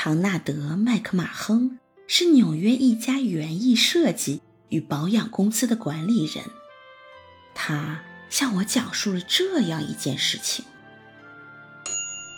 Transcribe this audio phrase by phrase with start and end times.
[0.00, 6.44] 唐纳德·麦克马亨是纽约一家园艺设计与保养公司的管理人。
[7.52, 8.00] 他
[8.30, 10.64] 向我讲述了这样一件事情：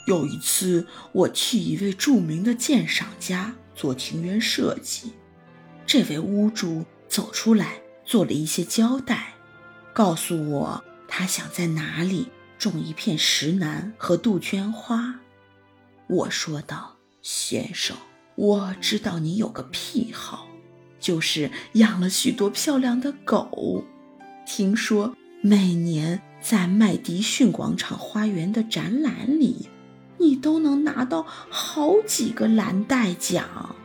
[0.07, 5.13] 有一次，我替一位著名的鉴赏家做庭园设计，
[5.85, 9.35] 这位屋主走出来做了一些交代，
[9.93, 15.21] 告诉我他想在哪里种一片石楠和杜鹃花。
[16.07, 16.97] 我说道。
[17.23, 17.97] 先生，
[18.35, 20.47] 我知道你有个癖好，
[20.99, 23.85] 就是养了许多漂亮的狗。
[24.47, 29.69] 听说每年在麦迪逊广场花园的展览里，
[30.19, 33.77] 你都能拿到好几个蓝带奖。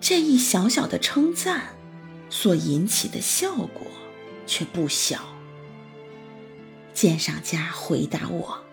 [0.00, 1.74] 这一小小的称赞
[2.30, 3.86] 所引起的效果
[4.46, 5.20] 却不小。
[6.94, 8.64] 鉴赏家回答我。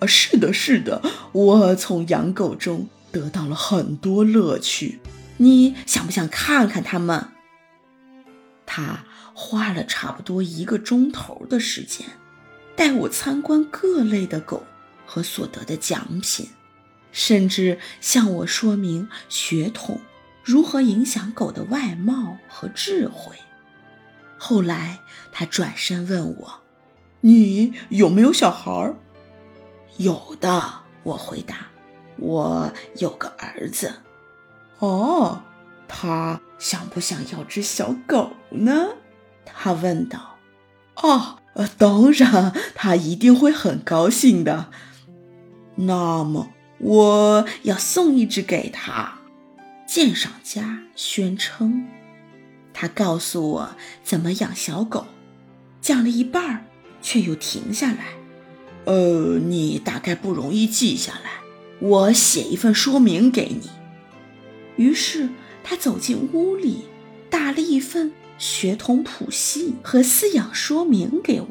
[0.00, 1.02] 啊，是的，是的，
[1.32, 5.00] 我从养狗中得到了很多乐趣。
[5.38, 7.28] 你想不想看看它们？
[8.66, 12.06] 他花了差不多一个钟头的时间，
[12.76, 14.64] 带我参观各类的狗
[15.06, 16.48] 和所得的奖品，
[17.10, 20.00] 甚至向我说明血统
[20.44, 23.36] 如何影响狗的外貌和智慧。
[24.36, 25.00] 后来，
[25.32, 26.60] 他转身问我
[27.22, 28.94] ：“你有没有小孩？”
[29.98, 31.68] 有的，我回答。
[32.16, 33.92] 我有个儿子。
[34.78, 35.42] 哦，
[35.86, 38.88] 他想不想要只小狗呢？
[39.44, 40.36] 他问道。
[40.96, 41.38] 哦，
[41.76, 44.70] 当然，他一定会很高兴的。
[45.76, 49.18] 那么，我要送一只给他。
[49.86, 51.88] 鉴赏家宣称。
[52.72, 53.70] 他告诉我
[54.04, 55.06] 怎么养小狗，
[55.80, 56.64] 讲了一半儿，
[57.00, 58.17] 却又停下来。
[58.88, 61.42] 呃，你大概不容易记下来，
[61.78, 63.68] 我写一份说明给你。
[64.76, 65.28] 于是
[65.62, 66.86] 他走进屋里，
[67.28, 71.48] 打了一份血统谱系和饲养说明给我。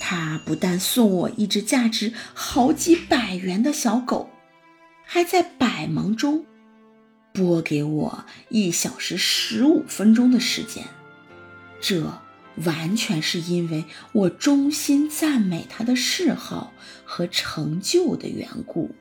[0.00, 4.28] 他不但送我一只价值好几百元的小狗，
[5.04, 6.44] 还在百忙中
[7.32, 10.82] 拨给我一小时十五分钟的时间。
[11.80, 12.23] 这。
[12.56, 16.72] 完全是因为我衷心赞美他的嗜好
[17.04, 18.94] 和成就的缘故。